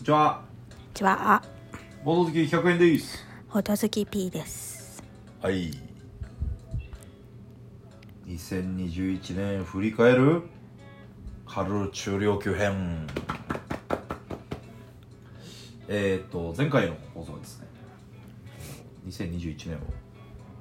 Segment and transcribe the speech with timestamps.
[0.00, 0.40] にちは。
[0.66, 1.42] こんにちは。
[2.02, 3.22] ボード好き100円です。
[3.50, 5.02] ほど好き P です。
[5.42, 5.72] はい。
[8.26, 10.44] 2021年振り返る？
[11.44, 13.06] 春中量級編。
[15.86, 17.66] えー、っと、前回の放送はですね、
[19.06, 19.80] 2021年を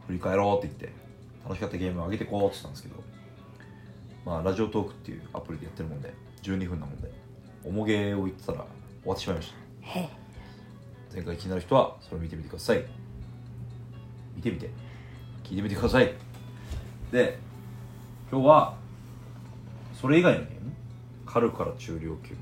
[0.07, 0.93] 振り返ろうって言って、
[1.45, 2.95] 楽しかったゲームを上げてこうって言ったんですけど、
[4.25, 6.13] まあ、ラジオトークっていうアプリでやってるもんで、
[6.43, 7.09] 12分なもんで、
[7.63, 8.65] 重げを言ってたら
[9.01, 9.55] 終わってしまいました。
[11.13, 12.85] 前回気になる人はそれを見てみてください。
[14.35, 14.69] 見てみて。
[15.43, 16.13] 聞いてみてください。
[17.11, 17.39] で
[18.31, 18.75] 今日は
[19.99, 20.71] それ以外のゲーム
[21.25, 22.35] 軽から中量級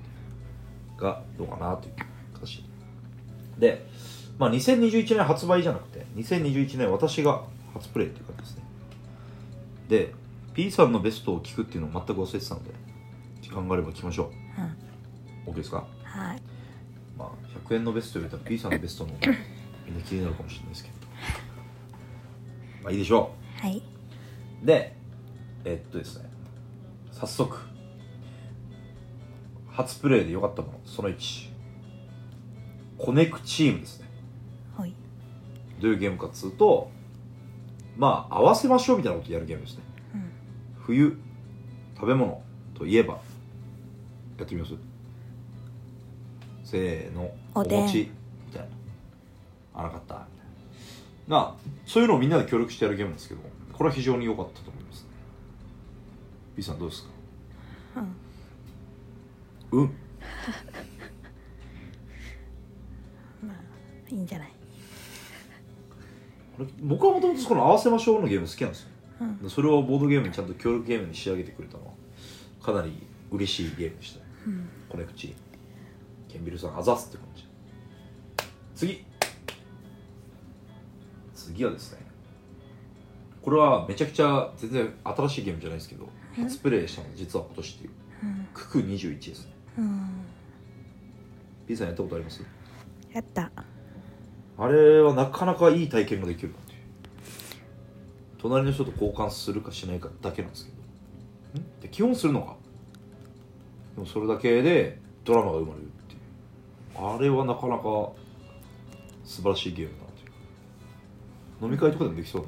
[0.97, 1.93] がどうかなという
[2.33, 2.65] 形。
[3.57, 3.87] で
[4.37, 8.63] まあ2021年発売じゃなくて2021年私が初プレイっていう感じですね。
[9.87, 10.13] で
[10.53, 12.71] P さんのベストを聞くっていうのを全く忘れてたので
[13.41, 14.86] 時間があれば聞きましょうん。
[15.47, 15.87] う OK ですか？
[16.03, 16.41] はい。
[17.17, 17.29] まあ、
[17.67, 19.13] 100円のベストより多分 P さんのベストの
[19.85, 20.95] みんな気になるかもしれないですけど。
[22.83, 23.81] まあいいでしょはい。
[24.63, 24.95] うで
[25.65, 26.29] えっとですね。
[27.11, 27.57] 早速。
[29.69, 31.49] 初プレイで良かったものその1
[32.97, 34.07] コネクチームですね。
[34.75, 34.93] ほい。
[35.79, 36.89] どういうゲームかっつうと
[37.95, 39.83] まあ合わせましょうみたいなことやるゲームですね。
[40.15, 40.31] うん。
[40.83, 41.17] 冬
[41.95, 42.41] 食べ物
[42.75, 43.19] といえば
[44.37, 44.73] やってみます？
[46.69, 47.83] せーのおでん。
[47.83, 48.11] 餅
[48.47, 48.67] みたいな。
[49.81, 50.15] あなかった。
[50.15, 50.27] みたい
[51.29, 53.41] ななそういうのをみんなで協力してやるゲームなんですけど
[53.73, 55.09] これは非常に良かったと思いますね。
[56.57, 57.09] B さんどうですか？
[59.71, 59.79] うん。
[59.79, 59.93] うん。
[63.47, 63.57] まあ、
[64.09, 64.51] いいんじゃない？
[66.81, 68.89] 僕はもともとこの合わせましょうのゲーム好きなんですよ。
[69.41, 69.49] うん。
[69.49, 71.91] それをボードゲームにちゃんと協力ゲームに仕上げてくれたのは
[72.61, 74.19] かなり嬉しいゲームでした。
[74.19, 74.69] ねうん。
[74.89, 75.35] コネクチ
[76.27, 77.47] ケンビルさんあざすって感じ。
[78.75, 79.05] 次。
[81.33, 82.05] 次はですね。
[83.41, 87.91] これはめちゃくちゃ全然新しいゲームじゃないですけど初プレイしたの実は今年っていう。
[88.23, 88.47] うん。
[88.53, 89.51] クク21ですね。
[89.77, 90.09] うん。
[91.67, 92.43] P さんやったことあります？
[93.13, 93.51] やった。
[94.57, 96.79] あれはなかなかいい体験ができるなっていう。
[98.37, 101.63] 隣の人と交換するかしないかだけなんですけど。
[101.63, 101.79] ん？
[101.81, 102.55] で基本するのか
[103.95, 105.87] でもそれだけでドラマが生まれる
[106.97, 107.83] あれはなかなか
[109.23, 112.45] 素晴らしいゲームだなっていう飲み会とかでもできそう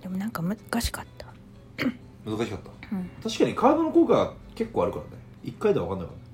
[0.00, 1.26] でもなんか難しかった。
[1.26, 1.32] だ
[2.24, 2.96] 難しかった？
[2.96, 3.10] うん。
[3.22, 5.10] 確かにカードの効果が結構あるからね
[5.44, 6.24] 一回では分かんないからね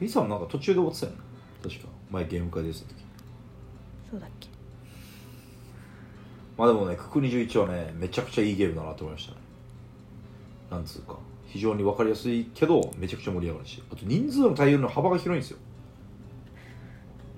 [0.00, 1.18] P さんもなんか途中で終わってたよね
[1.62, 2.94] 確か前ゲーム会でやってた時
[4.10, 4.48] そうだっけ。
[6.56, 9.38] まあでもね、クク21はね、めちゃくちゃいいゲームだなと思いましたね。
[10.70, 11.16] なんつうか、
[11.46, 15.58] 非常に分かりやすいけど、めちゃくちゃ盛り上がるし、あと人数の対応の幅が広いんですよ。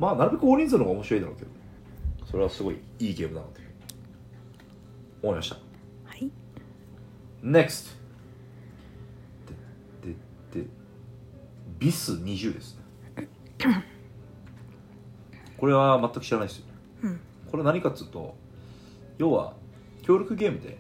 [0.03, 1.51] まあ、なるべく大人数の方が面白いだろうけど、
[2.29, 3.69] それはすごいいいゲームだなという
[5.23, 5.55] 思いました。
[6.05, 6.29] はい。
[7.45, 7.95] NEXT!
[10.03, 10.09] で、
[10.55, 10.67] で、で、
[11.79, 12.77] ビス20です
[13.17, 13.29] ね。
[15.57, 16.65] これは全く知らないですよ。
[17.05, 17.21] うん。
[17.53, 18.35] これ何かっつうと
[19.19, 19.55] 要は
[20.03, 20.79] 協力ゲームで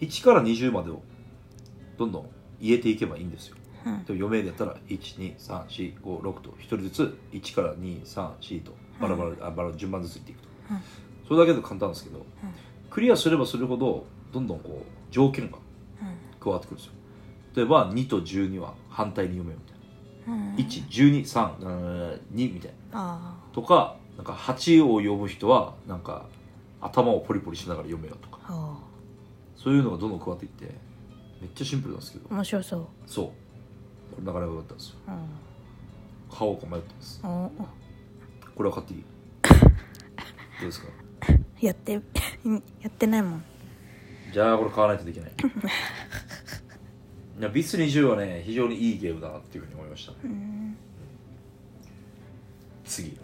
[0.00, 1.02] 1から20までを
[1.98, 2.30] どんどん
[2.60, 4.04] 言えていけばいいんですようん。
[4.04, 10.80] でも4名でやったら12345 6と1人ずつ1から234とバラバラ,、あバラ順番ずついっていくと、うん。
[11.26, 12.26] それだけで簡単ですけど、
[12.90, 15.58] クリアすればするほどどんどんこう条件が
[16.40, 16.92] 加わってくるんですよ。
[17.54, 19.58] 例えば2と12は反対に読めよ
[20.26, 20.42] みたいな。
[20.42, 20.48] うん。
[20.50, 20.56] うん。
[20.56, 22.74] 11232みたいな。
[22.92, 26.26] あとかなんか8を読む人はなんか
[26.80, 28.80] 頭をポリポリしながら読めよとか。
[29.56, 30.66] そういうのがどんどん加わっていって
[31.40, 32.28] めっちゃシンプルなんですけど。
[32.30, 32.86] 面白そう。
[33.06, 33.45] そう
[34.16, 36.36] これなかなか良かったんですようん。
[36.36, 37.20] 買おうか迷ってます。
[37.22, 39.04] これは買っていい？
[40.60, 40.88] どうですか？
[41.60, 42.00] やって、 や
[42.88, 43.44] ってないもん。
[44.32, 45.32] じゃあこれ買わないとできない
[47.38, 50.76] いやビス20はね非常にいいゲームだなっていうふうに思いましたうん。
[52.84, 53.18] 次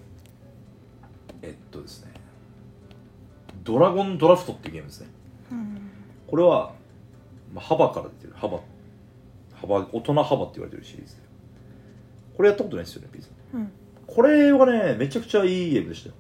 [1.43, 2.13] えっとですね
[3.65, 5.09] ドラゴンドラフトっていうゲームですね
[5.51, 5.81] うん。
[6.27, 6.73] これは、
[7.53, 8.61] まあ、幅から出てる幅
[9.63, 11.23] 幅大人幅って言われてるシリーズで
[12.37, 13.73] これやったことないですよねピーさんうん。
[14.07, 16.15] これはねめちゃくちゃいいゲームでしたよ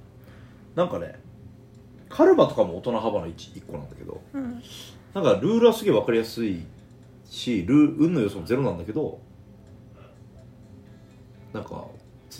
[0.74, 1.14] なんかね
[2.08, 4.62] カルマとかも大人幅の 1, 1個なんだけどうん。
[5.14, 6.62] なんかルールはすげえ分かりやすい
[7.28, 9.20] しルー運の要素もゼロなんだけど
[11.52, 11.84] なんか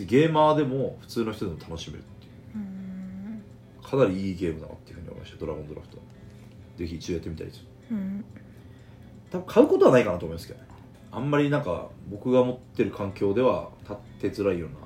[0.07, 3.43] ゲーマーでも普通の人でも楽しめるっていううん。
[3.83, 5.99] かなりいいゲームだなっていうふうに思いましたドラゴンドラフト
[6.79, 8.25] ぜひ一度やってみたいですうん。
[9.31, 10.67] 多分買うことはないかなと思いますけどね
[11.13, 14.81] あんまりなんか僕が持ってる環境では立ってづらいようなっ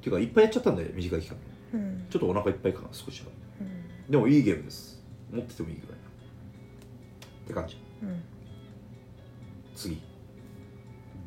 [0.00, 1.36] ていうかいっぱいやっちゃったんで短い期間。
[1.36, 1.42] で
[1.74, 2.06] うん。
[2.08, 3.26] ちょっとお腹いっぱいかな少しは。
[3.60, 4.10] うん。
[4.10, 5.02] でもいいゲームです。
[5.30, 7.76] 持っててもいいぐらいって感じ。
[8.02, 8.22] うん。
[9.74, 10.00] 次。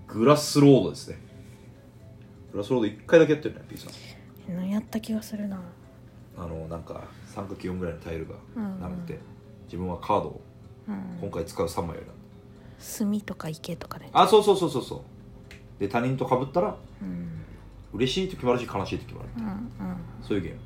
[0.08, 1.20] グラスロードですね。
[2.52, 3.92] グラスロード1回だけやってるね P さん。
[4.56, 5.62] うんやった気がするな。
[6.38, 7.04] あのなんか
[7.36, 9.20] 3×4 ぐらいのタイルがうん並んでて、
[9.66, 10.42] 自分はカードを
[10.88, 11.18] うん。
[11.22, 12.14] 今回使う3枚を選んだ、
[12.98, 15.02] 炭とか池とかであそうそうそうそうそう。
[15.80, 17.42] で他人と被ったらうん。
[17.94, 19.30] 嬉しいと決まるし悲しいと決まる。
[19.38, 19.48] うんう
[19.92, 19.98] ん。
[20.22, 20.60] そういうゲーム。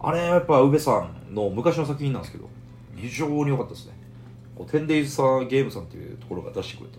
[0.00, 2.48] あれやっぱ宇部さんの昔の作品なんですけど
[2.96, 3.92] 非常に良かったですね。
[4.54, 6.98] こう 10days さんゲームさんっていうところが出してくれて。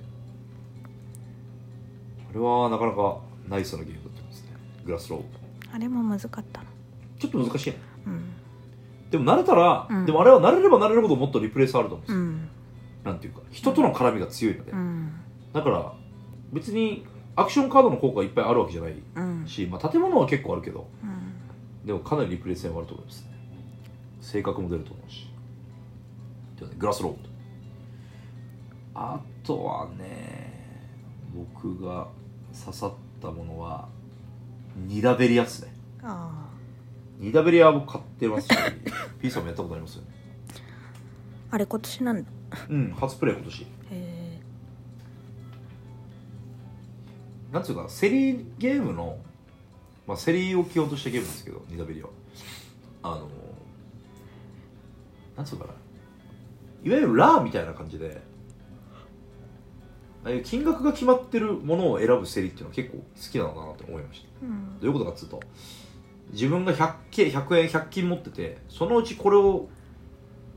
[2.32, 3.18] あれはなかなか
[3.48, 4.50] ナイスなゲームだったですね。
[4.86, 5.26] グラスロード
[5.74, 6.68] あれも難かったな
[7.18, 7.78] ちょっと難しいね。
[8.06, 8.24] うん。
[9.10, 10.06] でも慣れたら、うん。
[10.06, 12.49] でもあれは慣れれば慣れるほどもっとリプレイスあると思うんですよ、うん
[13.04, 15.12] なんていうか人との絡みが強いので、うん。
[15.54, 15.94] だから
[16.52, 17.06] 別に
[17.36, 19.48] アクションカードの効果がいっぱいあるわけじゃないうん。
[19.48, 21.88] し、まあ、建物は結構あるけどうん。
[21.88, 23.30] でもかなりリプレイ性はあると思いますね。
[24.22, 25.30] 性格も出ると思うし。
[26.58, 27.20] ではねグラスロード。
[28.96, 30.50] あとはね
[31.34, 32.08] 僕が
[32.54, 33.88] 刺さったものは
[34.76, 35.74] ニダベリアっすね。
[36.04, 36.50] あ
[37.18, 38.54] ニダベリアは僕買ってますし
[39.22, 40.08] P さんもやったことありますよね。
[41.52, 42.30] ああれ今年なんだ
[42.70, 43.68] うん初プレイ今年。
[47.52, 49.18] なんていうかセリーゲームの、
[50.06, 52.10] まあ、セリーを基本としたゲームですけどニダベリは。
[53.02, 53.30] あの
[55.36, 55.74] なんつうのかな。
[56.84, 58.22] いわゆるラーみたいな感じで
[60.24, 64.28] ああいう金額が決まってるものを選ぶセリっていうのは結構好きなのかなって思いました。
[64.46, 64.80] うん。
[64.80, 65.40] どういうことかっつうと
[66.32, 69.68] 自分が 100, 100円100均持っててそのうちこれを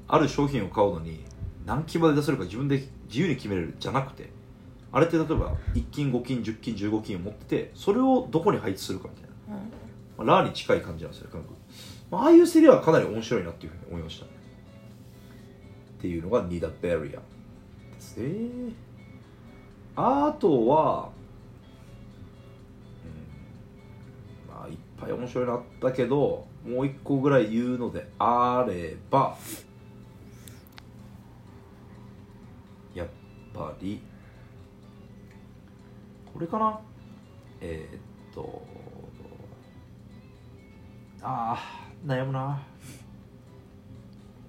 [0.09, 1.25] ある商品を買うのに
[1.67, 4.31] 何金まで出せるか自分で自由に決めれるじゃなくて
[4.91, 9.57] あれって例えば1金5金10金15金を持っててそれをどこに配置するかみたいな、
[10.25, 11.55] まあ、ラーに近い感じなんですよ感覚、
[12.11, 14.29] まあああいうセリはかなり面白いなっていうふうに思いましたっ
[16.01, 17.21] ていうのがニダベリアで
[18.01, 18.17] す。
[18.19, 18.73] ね
[19.95, 21.11] あとは
[23.05, 24.53] うん。
[24.53, 29.37] まあいっぱい面白いのあったけどもう一個ぐらい言うのであれば
[33.55, 34.01] ぱり。
[36.33, 36.81] これかな？
[37.61, 38.01] えーっ
[38.35, 38.63] と。
[41.23, 41.59] ああ
[42.07, 42.61] 悩むな。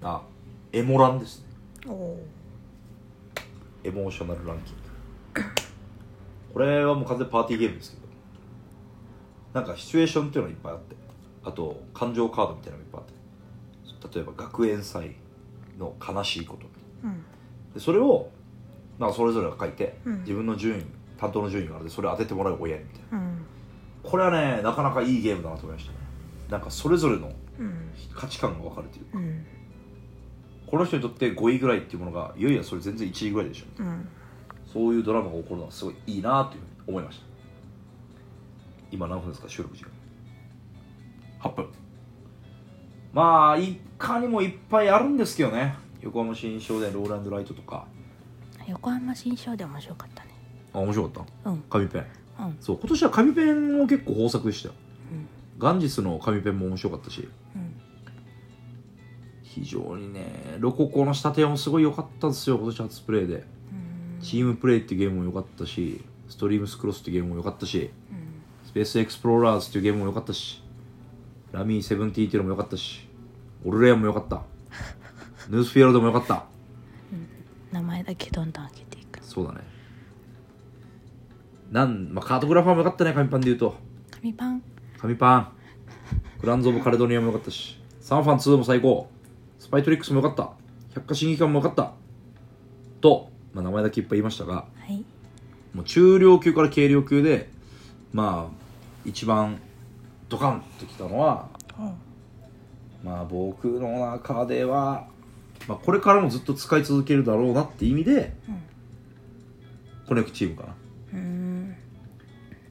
[0.02, 0.22] あ
[0.72, 1.46] エモランですね。
[3.84, 4.76] エモーショナルランキン
[5.34, 5.42] グ。
[6.52, 8.04] これはもう完全にパーティーゲームですけど。
[9.52, 10.96] なんかシチュエーションっていうのがいっぱいあって。
[11.44, 14.18] あと感情カードみたいなのがいっぱいあって。
[14.18, 15.16] 例えば学園祭
[15.78, 16.66] の悲しいこと。
[17.04, 17.22] うん。
[17.72, 18.30] でそれを
[18.98, 20.20] なんかそれぞれが書いて、うん。
[20.20, 20.82] 自分の順位
[21.18, 23.18] 担当の順位があるんでそれを当ててもらう親にみたいな。
[23.18, 23.46] うん。
[24.02, 25.98] これはねなかなかいいゲームだなと思いましたね。
[26.50, 27.90] なんかそれぞれのうん。
[28.14, 29.18] 価値観が分かるというか。
[29.18, 29.46] うん。
[30.66, 34.08] この人にとって5位ぐらいっていうものがいよいよそれ全然1位ぐらいでしょうん。
[34.72, 37.24] そういうドラマが起こるのはすごいいいなというふうに思いました。
[38.90, 39.90] 今何分ですか収録時間。
[41.40, 41.68] 8分。
[43.12, 45.76] まあいかにもいっぱいあるんですけどね。
[46.02, 47.86] 横浜新商店ローランドライトとか
[48.68, 50.30] 横浜新商で面白かったね。
[50.72, 51.50] あ面白かった？
[51.50, 51.62] うん。
[51.70, 52.06] 紙ペン。
[52.40, 52.56] うん。
[52.60, 54.74] そう今年は紙ペンも結構豊作でしたよ。
[55.12, 55.26] うん。
[55.58, 57.28] ガンジスの紙ペンも面白かったし。
[57.54, 57.74] うん。
[59.42, 63.34] 非常にねロココの仕立てもすごい良かったですよ今年初プレイで。
[63.36, 64.20] うん。
[64.20, 68.68] チームプレイってゲームも良かったしストリームスクロスってゲームも良かったしうん。
[68.68, 70.60] スペースエクスプローラーズっていうゲームも良かったし
[71.52, 73.06] ラミーセブンティーっていうのも良かったし
[73.64, 74.42] オルレアンも良かった。
[75.48, 76.44] ヌースフィールドも良かった
[77.74, 79.18] 名前だけどんどん上げていく。
[79.22, 79.60] そうだね。
[81.72, 83.74] なん、まあ、カートグラファーも良かったね紙パンで言うと。
[84.12, 84.62] 紙パン？
[84.98, 85.52] 紙パン。
[86.40, 87.80] グランズ・オブ・カレドニアも良かったし。
[88.00, 89.08] サンファン2も最高。
[89.58, 90.52] スパイトリックスも良かった。
[90.94, 91.92] 百科審議官も良かった。
[93.00, 94.54] と、まあ、名前だけいっぱい言いましたが。
[94.54, 95.04] はい。
[95.74, 97.50] もう中量級から軽量級で
[98.12, 98.54] まあ
[99.04, 99.60] 一番
[100.28, 101.94] ドカンときたのはうん。
[103.02, 105.08] まあ僕の中では、
[105.68, 108.34] まあ、これからもずっと使い続けるだろうなって意味で
[110.06, 110.74] コネクチームかな。
[111.14, 111.76] うん。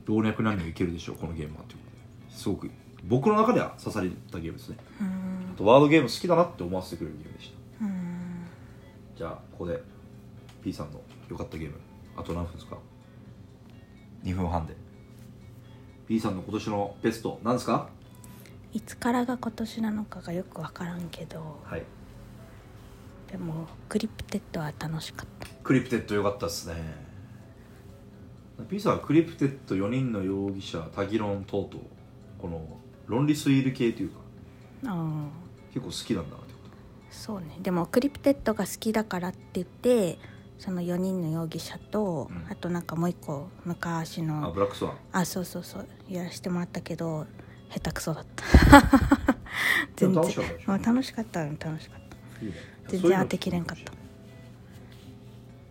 [0.06, 1.84] 老若男女いけるでしょうこのゲームはというこ
[2.30, 2.36] とで。
[2.38, 2.70] すごく
[3.06, 4.78] 僕の中では刺されたゲームですね。
[5.02, 5.08] うん。
[5.54, 7.86] あとワードゲーム好きだなって思わせてくれるゲームでした。
[7.86, 8.46] うん。
[9.18, 9.82] じゃあここで
[10.64, 11.76] P さんの良かったゲーム。
[12.16, 12.78] あと何分ですか
[14.24, 14.76] ？2分半で。
[16.08, 17.90] P さんの今年のベスト何ですか？
[18.74, 21.60] いつからが今年なのかがよく分からんけど。
[21.64, 21.84] はい
[23.34, 25.48] でもクリプテッドは楽しかった。
[25.64, 26.76] クリプテッド良かったですね。
[28.70, 31.84] P さんはクリプテッド4人の容疑者タギロン等々
[32.38, 34.20] この論理推理系というか
[34.86, 35.30] ああ
[35.74, 36.60] 結構好きなんだなってこ
[37.10, 37.58] そうね。
[37.64, 40.20] でもクリプテッドが好きだからって言って
[40.60, 42.46] その4人の容疑者と、うん。
[42.52, 44.98] あとなんかもう一個昔とあのブラックスワン。
[45.12, 45.88] あそうそうそう。
[46.08, 47.26] やらせてもらったけど
[47.72, 48.46] 下手くそだった。
[49.96, 50.68] 全然楽しかったでしょ。
[50.70, 52.03] まあ楽しかった楽しかった
[52.88, 53.78] 全然当てきれんかっ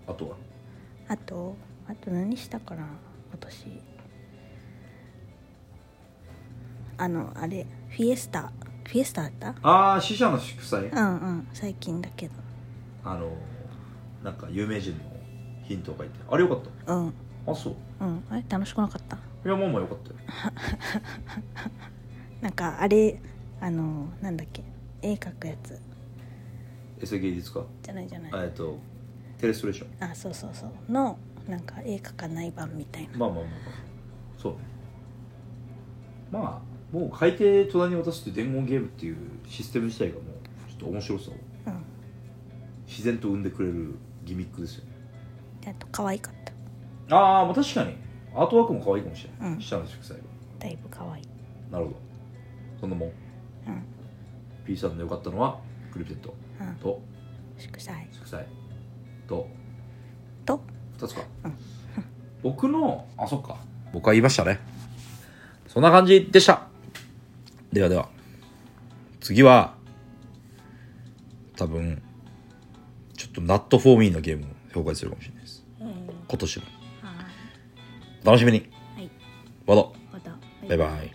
[0.06, 0.12] た。
[0.12, 0.36] あとは？
[1.08, 1.56] あと
[1.88, 2.82] あと何したかな
[3.30, 3.82] 今年。
[6.98, 8.52] あのあれフィエスタ
[8.84, 9.54] フィエスタだった？
[9.62, 10.86] ああ死者の祝祭？
[10.86, 12.34] うんうん最近だけど。
[13.04, 13.32] あの
[14.22, 14.98] なんか有名人の
[15.64, 17.12] ヒントが書いてあれよかっうん。
[17.44, 17.74] たあそう？
[18.00, 19.16] うんあれ楽しくなかった？
[19.16, 20.16] いやまあまあよかったよ。
[22.40, 23.20] なんかあれ
[23.60, 24.62] あのなんだっけ？
[25.02, 25.80] 絵描くやつ
[27.02, 27.60] エセ芸術家？
[27.82, 28.30] じゃないじゃない。
[28.44, 28.78] えっと
[29.38, 30.10] テレストレーション。
[30.10, 30.92] あそうそうそう。
[30.92, 31.18] の
[31.48, 33.18] なんか絵描かない版みたいな。
[33.18, 34.40] まあまあまあまあ。
[34.40, 34.58] そうね。
[36.30, 39.16] まあもう海底隣に渡すって伝言ゲームっていう
[39.48, 40.24] システム自体がもう
[40.70, 41.34] ちょっと面白さを
[41.66, 41.84] うん。
[42.86, 43.94] 自然と生んでくれる
[44.24, 44.92] ギミックですよね。
[45.62, 46.34] であと可愛かっ
[47.08, 47.16] た。
[47.16, 47.96] ああまあ確かに。
[48.34, 49.60] アートワークも可愛いかもしれない、うん。
[49.60, 50.22] 下の祝祭が
[50.60, 51.24] だいぶ可愛い。
[51.70, 51.96] なるほど。
[52.80, 53.08] そんなもん。
[53.08, 53.14] うん。
[54.64, 55.58] P さんの良かったのは
[55.92, 56.30] クリプテッド。
[56.30, 56.36] うん
[56.80, 57.02] と。
[57.58, 58.08] 祝祭。
[58.12, 58.46] 祝祭。
[59.26, 59.48] と。
[60.44, 60.60] と。
[60.98, 61.54] 2つか、うん。
[62.42, 63.58] 僕のあそっか。
[63.92, 64.60] 僕は言いましたね。
[65.66, 66.66] そんな感じでした。
[67.72, 68.08] ではでは。
[69.20, 69.74] 次は
[71.56, 72.02] 多分
[73.16, 75.64] ちょっとナットフォーミーのゲームを紹介するかもしれないです。
[75.80, 75.88] うん。
[76.28, 76.70] 今年のは
[78.24, 78.58] お楽しみに。
[78.58, 78.60] い。
[78.96, 79.10] はい
[80.68, 81.14] バイバイ